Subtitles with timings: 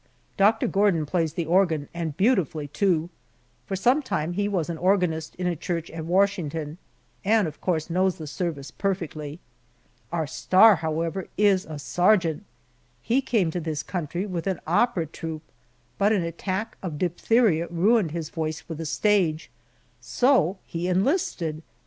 [0.35, 3.11] Doctor Gordon plays the organ, and beautifully, too.
[3.67, 6.79] For some time he was organist in a church at Washington,
[7.23, 9.39] and of course knows the service perfectly.
[10.11, 12.45] Our star, however, is a sergeant!
[13.03, 15.43] He came to this country with an opera troupe,
[15.99, 19.51] but an attack of diphtheria ruined his voice for the stage,
[19.99, 21.61] so he enlisted!